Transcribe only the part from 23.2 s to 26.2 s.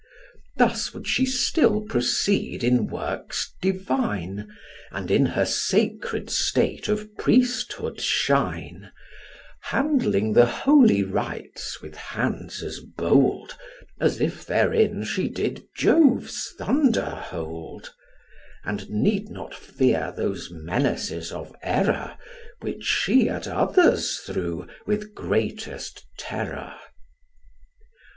at others threw with greatest